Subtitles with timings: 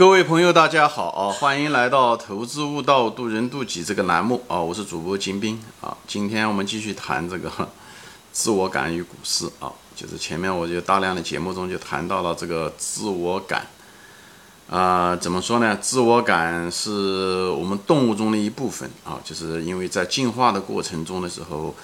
[0.00, 1.28] 各位朋友，大家好啊！
[1.30, 4.58] 欢迎来到《投资悟道，渡人渡己》这个栏目啊！
[4.58, 5.94] 我是主播金兵啊！
[6.06, 7.50] 今天我们继续谈这个
[8.32, 13.66] 自我感与股市啊，就是前面我就大量的节目中就谈到了这个自我感
[14.70, 15.76] 啊，怎么说呢？
[15.78, 21.74] 自我感是我们动物中的一部分啊，就是因为在进化的过程中的时候。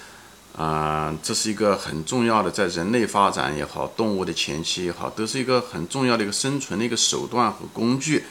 [0.57, 8.25] 啊，这是一个很重要的，在人类发展也好，动物的前期也好，都是一个很重要的一个生存的一个手段和工具。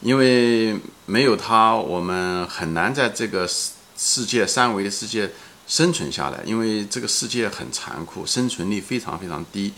[0.00, 5.30] 因为没有它，我们很难在这个世世界三维的世界
[5.68, 6.40] 生存下来。
[6.44, 9.72] 因为这个世界很残酷，生存力非常非常低，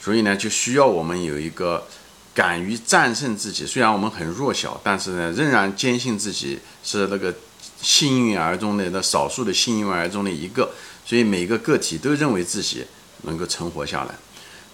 [0.00, 1.86] 所以呢，就需要我们有一个
[2.32, 3.66] 敢于战胜自己。
[3.66, 7.34] 虽然我们很弱小，但是呢，仍然坚信自己是那个
[7.82, 10.70] 幸运儿中的那少数的幸运儿中的一个。
[11.08, 12.84] 所以每个个体都认为自己
[13.22, 14.14] 能够存活下来，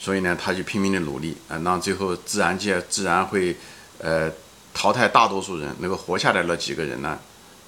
[0.01, 3.57] 所以呢，他就拼命的努力啊，让最后自然界自然会，
[3.99, 4.29] 呃，
[4.75, 7.17] 淘汰大多数人，能够活下来那几个人呢，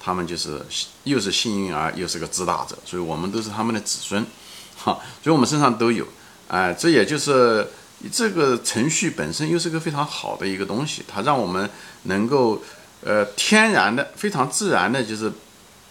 [0.01, 0.61] 他们就是
[1.05, 4.21] 又是幸运儿，又是个自大者，所以我们都是他们的子孙，
[4.75, 6.05] 哈，所以我们身上都有，
[6.49, 7.65] 哎，这也就是
[8.11, 11.69] 这个程序本身又是个非常好的一个东西，它让我们
[12.03, 12.61] 能够，
[13.05, 15.31] 呃，天然的、非常自然的，就是。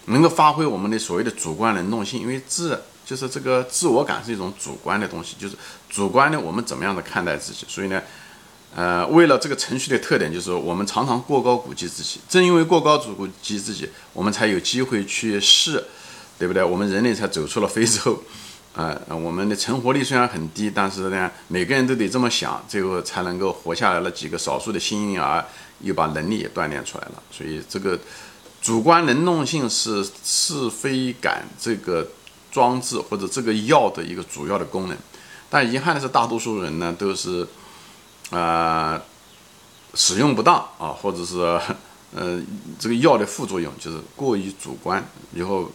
[0.07, 5.55] 能够发挥我们的所谓的主观能动性，因为自就是这个自我感是一种主观的东西，就是
[5.89, 7.65] 主观的我们怎么样的看待自己。
[7.67, 8.01] 所以呢，
[8.75, 12.19] 呃，为了这个程序的特点，就是我们常常过高估计自己。
[12.27, 15.83] 正因为过高估计自己，我们才有机会去试，
[16.37, 16.61] 对不对？
[16.61, 18.21] 我们人类才走出了非洲。
[18.75, 25.45] 啊，我们的存活率虽然很低，但是呢，每个人都得这么想，最后才能够活下来了几个少数的幸运儿，
[25.79, 27.23] 又把能力也锻炼出来了。
[27.31, 27.97] 所以这个。
[28.67, 32.05] 主观能动性是是非感这个
[32.51, 34.97] 装置或者这个药的一个主要的功能，
[35.49, 37.47] 但遗憾的是，大多数人呢都是，
[38.29, 39.01] 呃，
[39.93, 41.37] 使用不当啊，或者是
[42.13, 42.41] 呃
[42.77, 45.01] 这个药的副作用就是过于主观，
[45.33, 45.71] 以后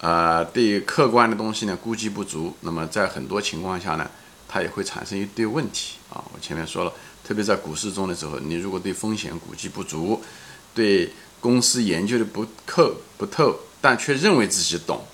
[0.00, 4.08] 呃对客观的东西呢估计不足，那么在很多情况下呢，
[4.46, 6.22] 它也会产生一堆问题啊。
[6.32, 6.92] 我前面说了，
[7.26, 10.22] 特别在股市中的时候，你如果对风险估计不足，
[10.72, 11.12] 对。
[11.40, 15.04] 公司研究的不透不透，但却认为自己懂，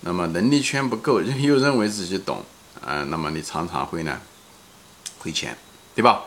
[0.00, 2.44] 那么能力圈不够， 又认为自己懂，
[2.80, 4.20] 啊，那么你常常会呢
[5.18, 5.56] 亏钱，
[5.94, 6.24] 对吧？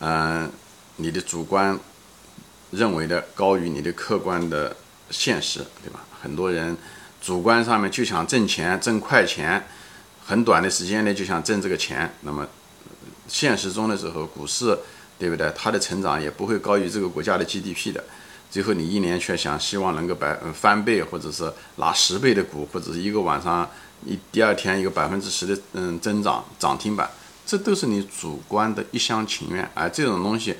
[0.00, 0.50] 嗯，
[0.96, 1.78] 你的主观
[2.70, 4.76] 认为的高于你的客观的
[5.10, 6.04] 现实，对吧？
[6.20, 6.76] 很多人
[7.20, 9.66] 主观上面就想挣钱，挣快钱，
[10.24, 12.46] 很短的时间内就想挣这个钱，那么
[13.26, 14.78] 现实中的时候，股市
[15.18, 15.52] 对不对？
[15.56, 18.02] 它的成长也不会高于这个国家的 GDP 的。
[18.50, 23.68] 最后你一年却想希望能够百翻倍，或者是拿十倍的股，或者是一个晚上
[24.06, 27.10] 一第二天一个百分之十的嗯增长涨停板，
[27.46, 29.70] 这都是你主观的一厢情愿。
[29.74, 30.56] 而这种东西，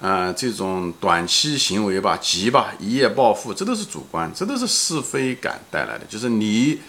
[0.00, 6.04] 呃，这种短期行为吧，急吧，一夜暴富，这都是主观，这都是是非感带来的。
[6.08, 6.80] 就是你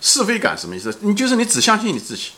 [0.00, 0.92] 是非感什么意思？
[1.02, 2.30] 你就是你只相信你自己，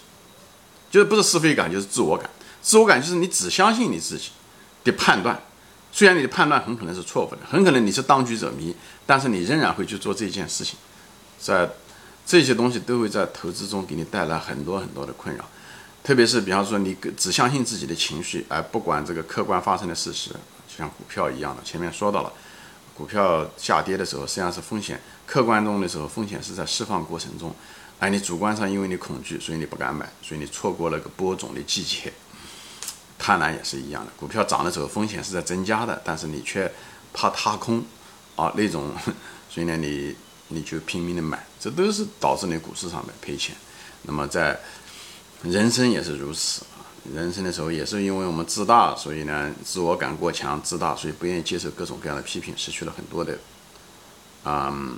[0.90, 2.28] 就是不是是非感，就是自我感。
[2.60, 4.30] 自我感就是你只相信你自己
[4.84, 5.40] 的判断。
[5.90, 8.74] 虽然你的判断很可能是错误的，很可能你是当局者迷，
[9.06, 10.78] 但是你仍然会去做这件事情，
[11.40, 11.68] 在
[12.26, 15.44] 这些东西都会在投资中给你带来很多很多的困扰，
[16.04, 20.30] 特别是比方说你只相信自己的情绪，而不管这个客观发生的事实，
[20.68, 22.32] 就像股票一样的，前面说到了，
[22.94, 27.54] 股票下跌的时候实际上是风险，客观中的时候风险是在释放过程中，
[27.98, 32.12] 而你主观上因为你恐惧，所以你不敢买，所以你错过了个播种的季节。
[33.18, 36.70] 贪婪也是一样的，股票涨的时候风险是在增加的，但是你却
[37.12, 37.84] 怕踏空，
[38.36, 38.94] 啊那种，
[39.50, 40.14] 所以呢你
[40.48, 43.56] 你就拼命的买，这都是导致你股市上面赔钱。
[44.02, 44.58] 那么在
[45.42, 53.36] 人生也是如此啊，人生的时候也是因为我们自大，所以呢自我感过强，自大，所以不愿意接受各种各样的批评，失去了很多的，
[54.44, 54.96] 嗯，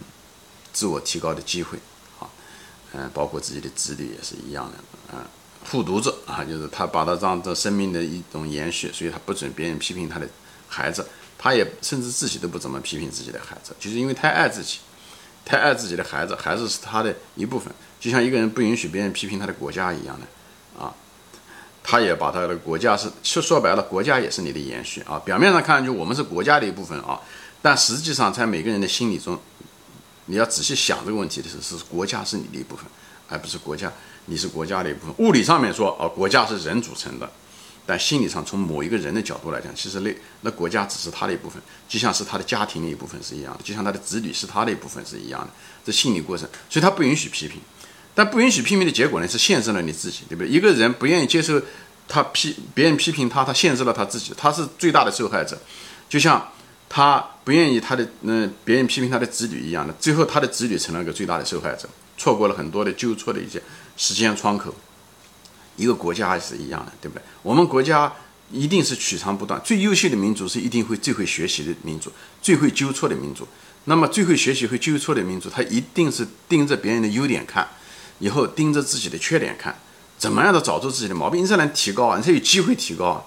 [0.72, 1.78] 自我提高的机会，
[2.18, 2.28] 啊，
[2.92, 4.78] 嗯，包括自己的子女也是一样的，
[5.14, 5.24] 嗯。
[5.68, 10.26] 护犊子啊，就是他把他当做生命的一种延续，所以他不准别人批评他的
[10.68, 11.06] 孩子，
[11.38, 14.78] 他也甚至自己都不怎么批评自己的孩子，就是因为太爱自己，
[15.44, 20.94] 太爱自己的孩子，孩子是他的一部分，就像一个人不允许别人批评他的国家一样的啊，
[21.82, 25.18] 他也把他的国家是说说白了，国家也是你的延续啊。
[25.24, 27.20] 表面上看上去我们是国家的一部分啊，
[27.62, 29.38] 但实际上在每个人的心理中，
[30.30, 32.86] 你要仔细想这个问题的时候，是国家是你的一部分，
[33.28, 33.92] 而不是国家。
[34.26, 35.14] 你是国家的一部分。
[35.18, 37.28] 物理上面说，哦，国家是人组成的，
[37.84, 45.48] 但心理上从某一个人的角度来讲，其实那那国家只是他的一部分，就像是他的家庭的一部分是一样的，就像他的子女是他的一部分是一样的。
[45.84, 47.60] 这心理过程，所以他不允许批评，
[48.14, 50.48] 但不允许批评的结果呢，是限制了你自己，对不对？
[50.48, 51.60] 一个人不愿意接受
[52.06, 55.58] 他批别人批评他，他限制了他自己，他是最大的受害者。
[56.08, 56.52] 就像
[56.92, 61.88] 他不愿意他的嗯别人批评他的子女一样的，最后他的子女成了一个最大的受害者，
[62.18, 63.62] 错过了很多的纠错的一些
[63.96, 64.74] 时间窗口。
[65.76, 67.22] 一个国家也是一样的，对不对？
[67.42, 68.12] 我们国家
[68.50, 73.46] 一定是取长补短，最优秀的民族是一定会最会学习的民族，最会纠错的民族。
[73.84, 77.66] 那么最会学习和纠错的民族，他一定是盯着别人的优点看，
[78.18, 79.74] 以后盯着自己的缺点看，
[80.18, 83.24] 怎么样的找出自己的毛病，你才能提高啊，你才有机会提高啊。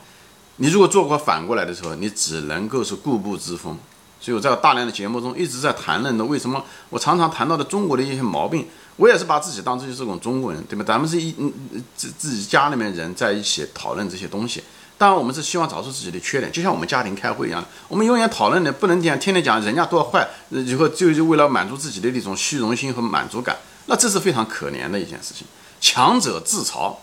[0.58, 3.78] 你如果做过反过来的时候，你只能够是固步自封。
[4.20, 10.86] 所以我在大量的节目中一直在谈论的，为什么我常常谈到的中国的一些毛病，我也是把自己当成就是种中国人，对吧？
[10.88, 11.52] 咱们是一嗯
[11.98, 14.64] 自自己家里面人在一起讨论这些东西。
[14.98, 23.58] 当然，我们是希望找出自己的缺点，就像我们家庭开会一样，我们永远讨论的不能讲天天讲人家多坏，以后就就为了满足自己的那种虚荣心和满足感，
[23.88, 25.46] 那这是非常可怜的一件事情。
[25.82, 26.96] 强者自嘲，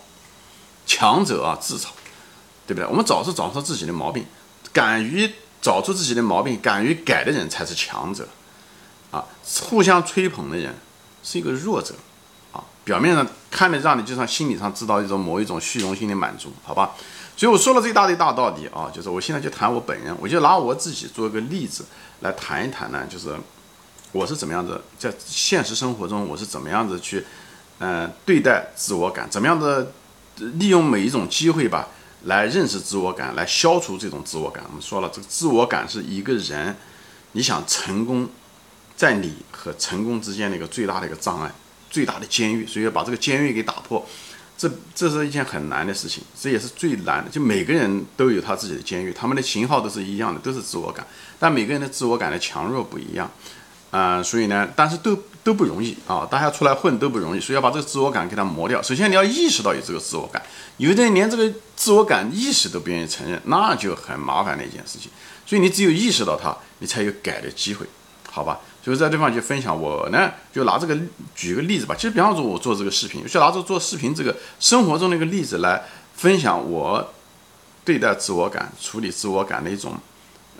[0.87, 1.89] 强者啊自嘲，
[2.71, 2.87] 对不对？
[2.89, 4.25] 我们找出找出自己的毛病，
[4.71, 5.29] 敢于
[5.61, 8.25] 找出自己的毛病，敢于改的人才是强者，
[9.11, 9.25] 啊，
[9.63, 10.73] 互相吹捧的人
[11.21, 11.93] 是一个弱者，
[12.53, 16.91] 啊，表面上看着让你就像心理上知道一种某一种虚荣心的满足，好吧？
[17.35, 21.83] 所以我说了这一大堆大道理啊，就是我现在就谈我本人，我就拿我自己做一个例子
[22.21, 23.35] 来谈一谈呢，就是
[24.13, 27.25] 我是怎么样子在现实生活中我是怎么样子去，
[27.79, 29.91] 嗯，对待自我感，怎么样的
[30.37, 31.87] 利用每一种机会吧，
[32.25, 34.63] 来认识自我感，来消除这种自我感。
[34.67, 36.75] 我们说了，这个自我感是一个人
[37.31, 38.29] 你想成功，
[38.95, 41.51] 在你和成功之间的一个最大的一个障碍，
[41.89, 44.05] 最大的监狱，所以要把这个监狱给打破。
[44.57, 47.31] 这这是一件很难的事情，这也是最难的。
[47.31, 51.03] 就每个人都有他自己的监狱，他们的型号都是一样的，都是自我感，
[51.39, 53.31] 但每个人的自我感的强弱不一样，
[53.89, 58.79] 啊，所以呢，但是都都不容易啊，大家出来混都不容易，所以要把这个自我感给它磨掉。
[58.83, 60.39] 首先你要意识到有这个自我感，
[60.77, 61.51] 有的人连这个
[61.81, 65.09] 自我感意识都不愿意承认，那就很麻烦的一件事情。
[65.47, 67.87] 所以你只有意识到它，你才有改的机会，
[68.29, 68.59] 好吧？
[68.83, 70.95] 所以在这地方就分享我呢，就拿这个
[71.33, 71.95] 举个例子吧。
[71.95, 75.81] 其实比方说，我做这个视频，就拿着做视频这个生活中的一个例子来
[76.13, 77.13] 分享我
[77.83, 79.97] 对待自我感、处理自我感的一种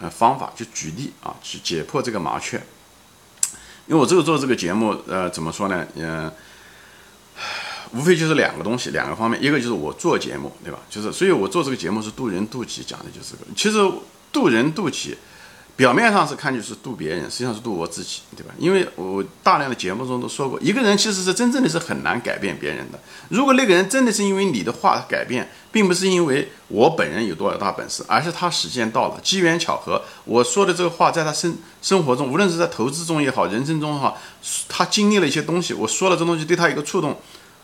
[0.02, 0.52] 呃方法。
[0.56, 2.60] 就举例啊，去解破这个麻雀。
[3.86, 5.86] 因为我这个做这个节目，呃，怎么说呢？
[5.96, 6.32] 嗯，
[7.94, 9.42] 无非就是两个东西，两个方面。
[9.42, 10.80] 一个就是我做节目，对吧？
[10.90, 13.40] 就是，所以我做这个节目是渡人渡己，讲的就是个。
[13.56, 13.78] 其实
[14.32, 15.18] 渡人渡己。
[15.78, 18.54] 表面上是看就是渡别人，实际上是渡我自己，对吧？
[18.60, 23.00] 因为我大量的节目中都说过，一个人其实是真正的是很难改变别人的。
[23.30, 34.22] 如果那个人真的是因为你的话改变，并不是因为我本人有多少大本事，而是他时间到了，机缘巧合，我说的这个话在他生生活中，无论是在投资中也好，人生中也好，
[34.68, 37.18] 他经历了一些东西，我说了这东西对他一个触动，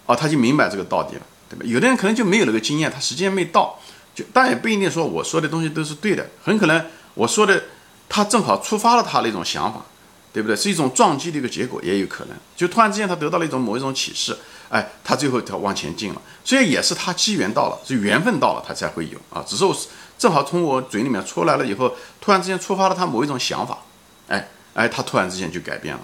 [0.08, 1.64] 啊，他就明白这个道理了，对吧？
[1.64, 3.78] 有的人可能就没有那个经验，他时间没到，
[4.16, 6.84] 就但也不一定说我说的东西都是对的，很可能
[7.14, 7.62] 我说的。
[8.10, 9.82] 他正好触发了他那种想法，
[10.32, 10.56] 对不对？
[10.56, 12.38] 是一种撞击的一个结果，也有可能。
[12.56, 14.34] 就突然之间他得到了一种某一种启示，
[14.70, 16.22] 哎，他最后他往前进了。
[16.42, 19.44] 所以也是他机缘到了，是缘分到了，他才会有啊。
[19.46, 19.76] 只是我
[20.18, 23.80] 正好从我嘴里面出来了以后，突然之间触发了他某一种想法，
[24.30, 26.02] 哎哎，他突然之间就改变了。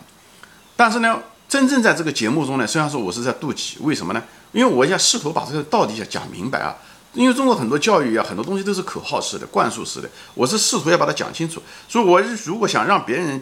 [0.75, 1.17] 但是呢，
[1.53, 4.23] 真正在这个节目中呢，虽然说我是在妒忌，为什么呢？
[4.53, 6.75] 因为我要试图把这个道理要讲明白啊。
[7.13, 10.09] 因为中国很多教育啊，很多东西都是口号式的、灌输式的。
[10.33, 13.39] 我是试图要把它讲清楚，所以我如果想让别人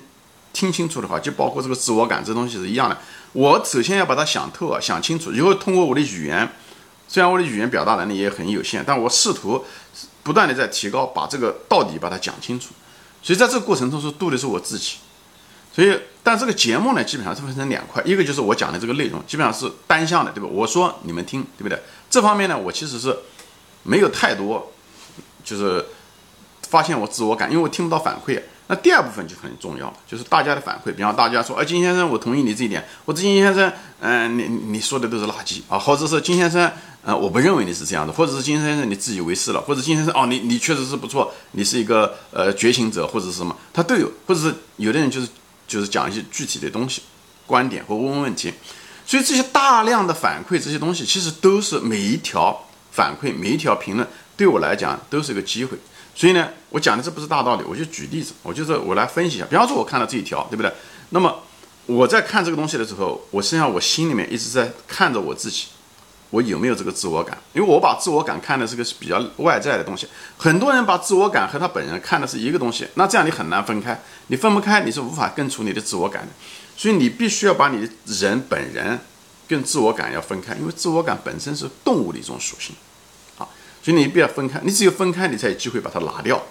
[0.51, 2.97] 听清楚的话，就包括这个自我感这东西是一样的。
[3.31, 6.51] 我首先要把它想透啊，想清楚，以后通过我的语言，
[7.07, 9.63] 虽然我的语言表达能力也很有限，但我试图
[10.21, 12.73] 不断的在提高，把这个道理把它讲清楚。
[13.23, 14.97] 所以在这个过程中是度的是我自己。
[15.73, 20.49] 所以，但这个节目呢，基本上是分成两块，一个就是我讲的这个内容，基本上是单向的，对吧？
[20.51, 21.79] 我说你们听，对不对？
[22.09, 23.17] 这方面呢，我其实是。
[23.83, 24.71] 没有太多，
[25.43, 25.83] 就是
[26.69, 28.39] 发现我自我感，因为我听不到反馈。
[28.67, 30.93] 那第二部分就很重要了，就是大家的反馈。
[30.93, 32.85] 比方大家说，哎，金先生，我同意你这一点。
[33.07, 35.79] 或者金先生，嗯，你你说的都是垃圾啊。
[35.79, 36.71] 或者是金先生，
[37.03, 38.13] 呃，我不认为你是这样的。
[38.13, 39.59] 或者是金先生，你自以为是了。
[39.59, 44.07] 或者金先生，哦，你你确实是不错，你是一个呃觉醒者或者是什么，他都有。
[44.27, 45.27] 或者是有的人就是
[45.71, 47.01] 就是讲一些具体的东西、
[47.45, 48.53] 观点或问问问题。
[49.05, 52.67] 所以这些大量的反馈，这些东西其实都是每一条。
[52.93, 55.77] 反馈每一条评论对我来讲都是个机会，
[56.13, 59.45] 所以呢，我讲的这不是大道理，我就举例子，我就是我来分析一下。
[59.45, 60.69] 比方说，我看到这一条，对不对？
[61.11, 61.41] 那么
[61.85, 65.67] 我在看这个东西的时候，我实际上我心里面一直在看着我自己，
[66.31, 67.37] 我有没有这个自我感？
[67.53, 70.07] 因为我把自我感看的是个比较外在的东西，
[70.37, 76.29] 很多人把自我感和他本人看的是一个东西，那这样你很难分开，你分不开，你是无法根除你的自我感的，
[76.75, 78.99] 所以你必须要把你的人本人。
[79.47, 82.73] 跟自我感要分开，因为自我感本身是动物的一种属性，
[83.37, 83.43] 啊，
[83.83, 86.41] 所以你不要分开，你只有分开，你才有机会把它拿掉，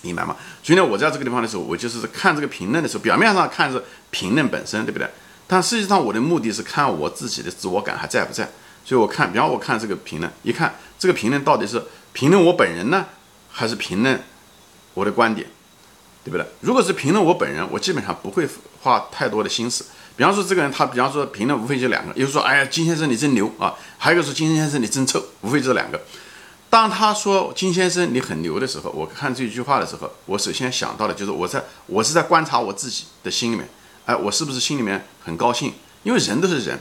[0.00, 0.34] 明白吗？
[0.62, 5.06] 所以呢，我在这个地方的时候，我就是看这个评论的时候，表面上看是评论本身，对不对？
[5.46, 8.48] 但实际上我的目的是看我自己的自我感还在不在。
[8.84, 11.82] 所以我看，比方我看这个评论，一看这个评论到底是
[12.12, 13.06] 评论我本人呢，
[13.50, 14.22] 还是评论
[14.94, 15.46] 我的观点，
[16.24, 16.46] 对不对？
[16.60, 18.48] 如果是评论我本人，我基本上不会
[18.82, 19.84] 花太多的心思。
[20.16, 26.00] 比方说这个人，他比方说评论无非就两个，一个说哎呀金先生你真牛啊，还有一个说金先生你真臭，无非这两个。
[26.70, 33.68] 当他说金先生你很牛的时候，我看这句话的时候，我首先想到的就是我在我是在观察我自己的心里面，
[34.06, 35.74] 哎，我是不是心里面很高兴？
[36.02, 36.78] 因为人都是人。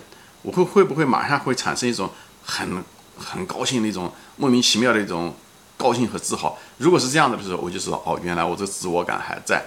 [0.48, 2.10] 我会会不会马上会产生一种
[2.42, 2.82] 很
[3.18, 5.36] 很高兴的一种莫名其妙的一种
[5.75, 6.58] 高兴和自豪？
[6.77, 9.62] 如果是这样的时候，我就知道哦，原来我这自我感还在。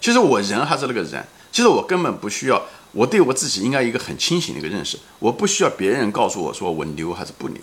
[0.00, 1.22] 其实我人还是那个人，
[1.52, 2.62] 其实我根本不需要，
[2.92, 7.60] 我对我自己应该一个很清醒的一个认识，我不需要别人告诉我说我牛还是不牛。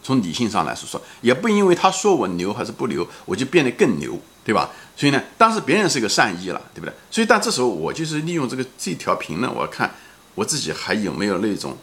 [0.00, 4.70] 从理性上来说说，也不因为他说我牛还是不牛，我就变得更牛，对吧？
[4.96, 6.94] 所以呢，当时别人是一个善意了，对不对？
[7.10, 9.92] 所以但这时候我就是利用这个这条评论，我看。
[10.34, 11.76] 我自己还有没有那种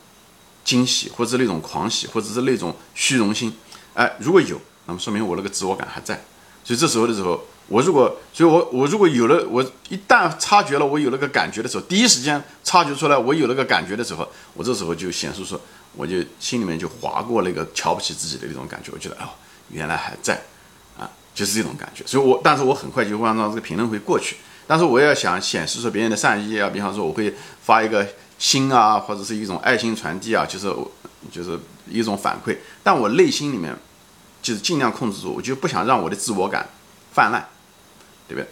[0.63, 3.53] 惊喜，或者那种狂喜，或者是那种虚荣心？
[3.93, 6.23] 哎，如果有，那么说明我那个自我感还在。
[6.63, 15.59] 所以这时候的时候，我如果，所以我我如果有了，我一旦察觉了我有那个感觉的时候，第一时间察觉出来我有那个感觉的时候，我这时候就显示说，
[15.95, 18.91] 我就心里面就划过那个瞧不起自己的那种感觉。
[18.93, 19.29] 我觉得，哦，
[19.69, 20.41] 原来还在，
[20.99, 22.05] 啊，就是这种感觉。
[22.05, 24.35] 所以我，但是我很快就按照这个评论会过去。
[24.67, 28.05] 但是我要想显示出别人的善意啊，比方说我会发一个。
[28.37, 30.73] 心啊，或者是一种爱心传递啊，就是
[31.31, 32.57] 就是一种反馈。
[32.83, 33.75] 但我内心里面
[34.41, 36.69] 就是尽量控制住，我就不想让我的自我感
[37.11, 37.47] 泛滥，
[38.27, 38.47] 对不对？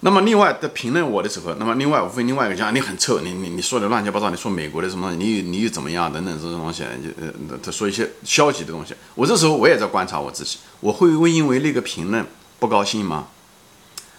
[0.00, 8.94] 那么另外的评论我的时候，那么另外我会另外一个讲你很臭，你你你说的乱七八糟，你说美国的什么，你你又怎么样等等这种东西，就呃他说一些消极的东西。
[9.16, 12.24] 我这时候我也在观察我自己，我会会因为那个评论
[12.60, 13.26] 不高兴吗？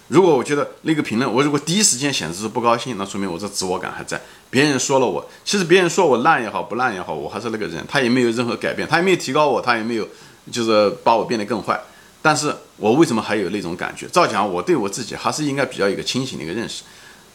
[0.10, 4.20] 如果我觉得那个评论，我如果第一时间显示出不高兴，那说明我这自我感还在。
[4.50, 10.08] 别人说了我，其实别人说我烂也好，不烂也好，我还是那个人，他也没有任何改变，他也没有提高我，他也没有
[10.51, 11.80] 就是把我变得更坏。
[12.22, 14.08] 但是我为什么还有那种感觉？
[14.08, 16.84] 照讲，我对我自己还是应该比较一个清醒的一个认识。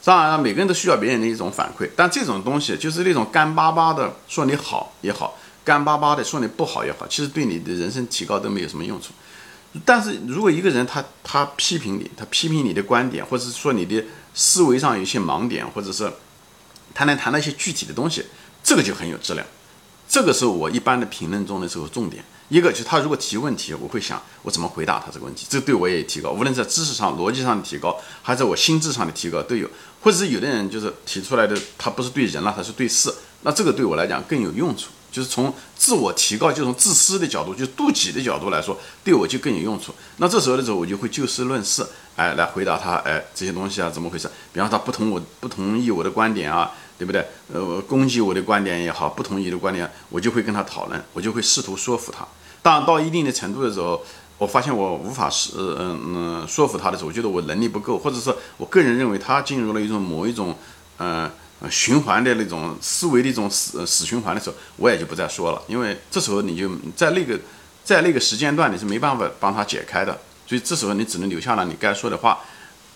[0.03, 9.13] 当然了，每个人都需要别人的一种反馈，但这种东西就是那种干巴巴的说你好也好，干巴巴的说你不好也好，其实对你的人生提高都没有什么用处。
[9.85, 14.05] 但是如果一个人他他批评你，他批评你的观点，或者是说你的
[14.35, 16.13] 思维上有一些盲点，或者是
[16.95, 18.25] 他能谈到一些具体的东西，
[18.63, 19.45] 这个就很有质量。
[20.09, 22.25] 这个是我一般的评论中的时候重点。
[22.51, 29.69] 一个就是他如果提问题，我会想我怎么回答他这个问题，这对我也提高，无论在知识上、逻辑上的提高，还是我心智上的提高都有。
[30.03, 33.13] 或者是有的人就是提出来的，他不是对人了，他是对事，
[33.43, 34.91] 那这个对我来讲更有用处。
[35.15, 39.95] 就是从自我提高，就从自私的角度，就妒忌的角度来说，对我就更有用处。
[40.17, 44.29] 那这时候的时候，我就会就事论事，哎，来回答他，哎，这些东西啊，怎么回事？
[44.53, 47.25] 比方他不同我不同意我的观点啊，对不对？
[47.53, 52.27] 呃，攻击我的观点也好，不同意的观点，我就会跟他讨论，我就会试图说服他。
[52.61, 54.03] 当到一定的程度的时候，
[54.37, 60.57] 我发现我无法是嗯嗯说服他的时候，我觉得我能力不够，或者是我个人认为他进入了一种某一种
[60.99, 61.31] 嗯。
[61.71, 67.39] 循环的那种思维的一种死死循环的时候，我也就不再说了，因为这时候你就在那个
[67.85, 72.41] 在那个时间段你是没办法帮他解开的，所以这时候你只能留下了你该说的话，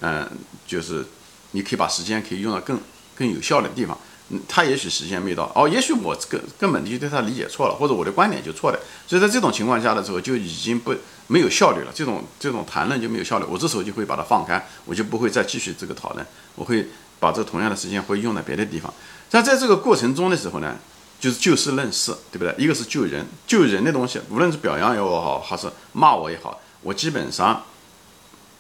[0.00, 0.28] 嗯，
[0.66, 1.04] 就是
[1.52, 2.78] 你可以把时间可以用到更
[3.16, 3.96] 更有效的地方。
[4.30, 10.94] 嗯，他也许时间没到，哦，也许我根根本就对他理解错了，或者我的观点就错了，所以在这种情况下的时候就已经不
[11.28, 16.86] 没有效率了，这种这种谈论就没有效率，我这时候就会把它放开，我就不会再继续这个讨论，我会。
[17.20, 18.92] 把这同样的时间会用在别的地方，
[19.30, 20.76] 但在这个过程中的时候呢，
[21.18, 22.54] 就是就事论事，对不对？
[22.56, 27.64] 一个是救人，救人的东西，无论是表扬也好，还是骂我也好，我基本上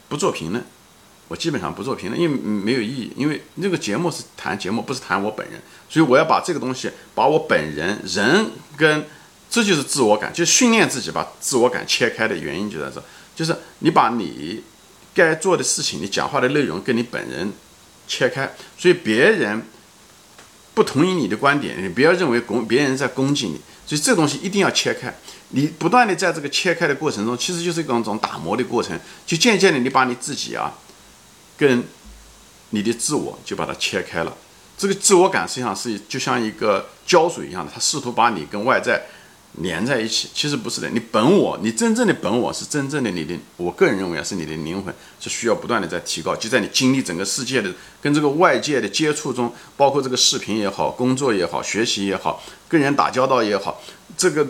[0.08, 0.64] 不做评论，
[1.28, 3.12] 我基本上不做评论，因为没有意义。
[3.16, 9.06] 因为那个节目是谈节目，不是谈我本人，所以我要把这个东西，把我本人人跟，
[9.48, 13.00] 这就是自我感，就是训练自己把自我感切开的原因就在这，
[13.36, 14.64] 就是你把你
[15.14, 17.52] 该做的事情，你讲话的内容跟你本人。
[18.08, 19.62] 切开，所以别人
[20.74, 25.14] 不同意你的观点，你不要认为攻别人在攻击你，所以这东西一定要切开。
[25.50, 30.74] 你不断的在这个切开的过程中，其实就是一种种打磨的过程，就渐渐的你把你自己啊，
[31.56, 31.84] 跟
[32.70, 34.36] 你的自我就把它切开了。
[34.76, 39.02] 这个自我感实际上是就像一个胶水一样的，它试图把你跟外在。
[39.60, 40.88] 连在一起，其实不是的。
[40.90, 43.34] 你本我，你真正的本我是真正的你的。
[43.56, 46.36] 我个人认为啊，是你的灵魂是需要不断的在提高。
[46.36, 53.80] 就在你经历整个世界的跟这个外界的接触中，包括这个视频也好，工作也好，学习也好，跟人打交道也好，
[54.16, 54.46] 这个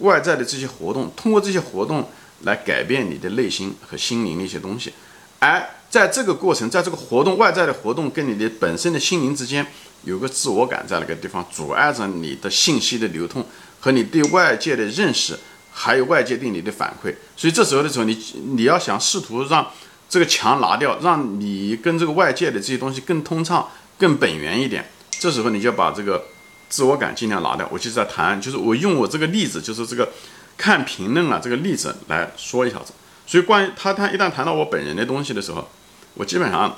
[0.00, 2.08] 外在的这些活动，通过这些活动
[2.42, 4.92] 来改变你的内心和心灵的一些东西。
[5.38, 9.66] 而在这个过程，在这个活动外在的活动跟你的本身的心灵之间，
[10.04, 13.44] 有个自我感在那个地方阻碍着你的信息的流通
[13.86, 15.38] 和你对外界的认识。
[15.78, 18.18] 还有外界对你的反馈，所以这时候的时候，你
[18.54, 19.70] 你要想试图让
[20.08, 24.90] 这个墙拿掉，让你跟这个外界的这些东西更通畅、更本源一点。
[25.10, 26.28] 这时候你就把这个
[26.70, 27.68] 自我感尽量拿掉。
[27.70, 30.08] 我就在谈，就是我用我这个例子，就是这个
[30.56, 32.94] 看评论啊这个例子来说一下子。
[33.26, 35.68] 所以关于他他一旦谈到我本人的东西的时候，
[36.14, 36.74] 我基本上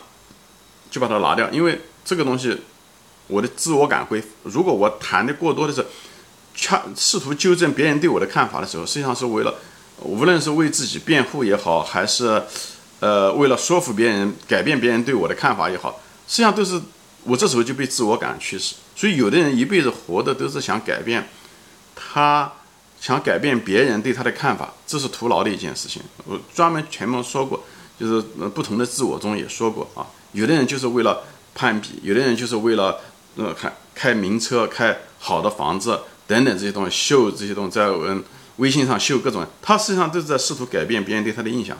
[0.90, 2.62] 就把它拿掉，因为这个东西
[3.28, 5.86] 我的自我感会，如果我谈的过多的是。
[6.60, 9.54] 恰试图纠正别人对我的看法的时候，实际上是为了，
[10.02, 12.42] 无论是为自己辩护也好，还是，
[12.98, 16.82] 呃，为了说服别人、改变别人对我的看法也好，实际上都是
[17.22, 18.74] 我这时候就被自我感驱使。
[18.96, 21.28] 所以，有的人一辈子活的都是想改变，
[21.94, 22.52] 他
[23.00, 26.02] 想改变别人对他的看法，这是徒劳的一件事情。
[26.24, 27.62] 我专门前面说过，
[28.00, 31.22] 就是不同的自我中也说过啊，有的人就是为了
[31.54, 32.98] 攀比，有的人就是为了
[33.36, 36.00] 呃开开名车、开好的房子。
[36.28, 38.22] 等等这些东西秀这些东西在嗯
[38.58, 41.76] 微信上秀各种，他实际上都是在试图改变别人对他的印象，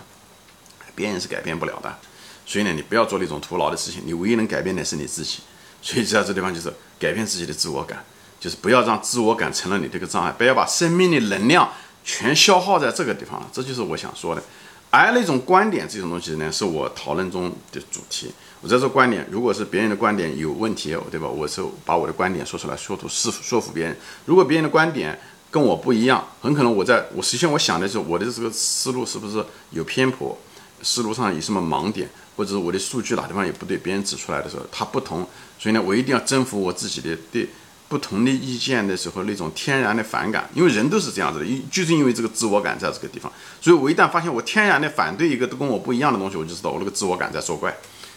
[0.97, 1.99] 别人是改变不了的，
[2.47, 5.40] 所以呢，你不要做那种徒劳的事情，你唯一能改变的是你自己。
[5.83, 8.05] 所以在这地方就是改变自己的自我感，
[8.40, 11.71] 就是不要让自我感成了你这个障碍，不要把生命的能量
[12.05, 13.49] 全消耗在这个地方了。
[13.52, 14.43] 这就是我想说的。
[14.90, 18.33] 而那种观点这种东西呢，是我讨论中的主题。
[18.61, 21.28] 我在这观点，如果是别人的观点有问题，对吧？
[21.28, 23.97] 我是把我的观点说出来，说服说服说服别人。
[24.25, 25.18] 如果别人的观点
[25.50, 30.37] 跟我不一样，很可能我在我实现我想的时候，我的这个思路是不是有偏颇？
[30.83, 33.76] 思路上有什么盲点，或者是我的数据哪地方也不对？
[33.76, 35.26] 别人指出来的时候，它不同，
[35.59, 37.49] 所以呢，我一定要征服我自己的对。
[37.88, 47.75] 不同的意见的时候，那种天然的反感，因为人都是这样子的，因就是因为这个自我感在这个地方，所以我一旦发现我天然的反对一个都跟我不一样的东西，我就知道我那个自我感在作怪，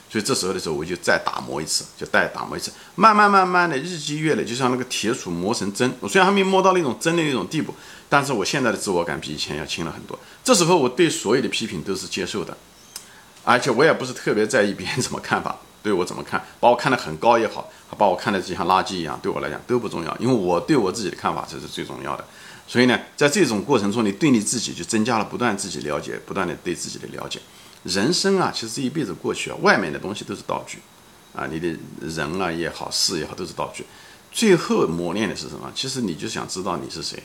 [0.10, 5.90] 所以这时候的时候，我就再打磨一次，就再打磨一次，慢慢慢慢的日积月累，就像那个铁杵磨成针。
[6.02, 7.74] 我虽然还没磨到那种针的那种地步，
[8.10, 10.20] 但是我现在的自我感比以前要轻了很多。
[10.44, 12.58] 这时候我对所有的批评都是接受的，
[13.46, 15.58] 而且我也不是特别在意别人怎么看法。
[15.84, 22.26] 对我怎么看，把我看得很高也好，把我看得就像垃圾一样，对我来讲都不重要，因为我对我自己的看法才是最重要的。
[22.68, 27.40] 所以呢，在这种过程中，你对你自己就增加了不断自己了解，不断的对自己的了解。
[27.84, 30.78] 人生啊，其实这一辈子过去啊，外面的东西都是道具
[31.36, 33.86] 啊，你的人啊也好，事也好，都是道具。
[34.32, 35.72] 最后磨练的是什么？
[35.76, 37.22] 其实你就想知道你是谁。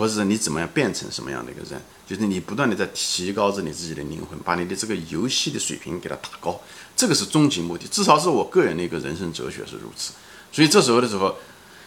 [0.00, 1.78] 或者是你怎么样变成什么样的一个人？
[2.06, 6.58] 就是你不断的在提高着你自己的灵魂，把你的这个游戏的水平给它打高，
[6.96, 7.86] 这个是终极目的。
[7.88, 10.14] 至少是我个人的一个人生哲学是如此。
[10.50, 11.36] 所以这时候的时候，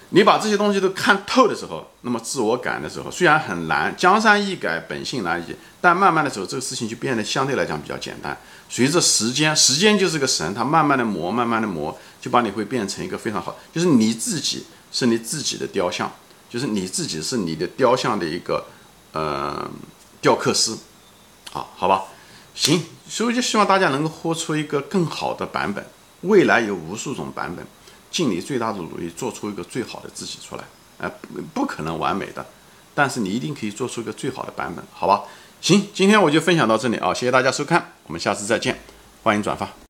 [0.10, 8.38] 你把这些东西都看透的时候，那么自我感的时候，虽然很难，江山易改，本性难移，但慢慢的时候，这个事情就变得相对来讲比较简单。
[8.69, 16.13] 随着时间，时间就是个神，它慢慢的磨，慢慢的磨，就把你会变成一个非常好，就是你自己是你自己的雕像。
[16.54, 18.63] 就是你自己是你的雕像的一个，
[19.12, 19.68] 呃，
[20.22, 20.72] 雕刻师，
[21.52, 22.04] 啊好吧，
[22.54, 25.84] 行，所以就希望大家能够活出一个更好的版本。
[26.22, 27.66] 未来有无数种版本，
[28.12, 30.63] 尽你最大的努力做出一个最好的自己出来。
[31.00, 31.12] 呃，
[31.56, 32.46] 不可能完美的，
[32.94, 35.24] 但是你一定可以做出一个最好的版本，好吧？
[35.60, 38.80] 行，今天我就分享到这里啊，谢谢大家收看，我们下次再见，
[39.24, 39.74] 欢迎转发。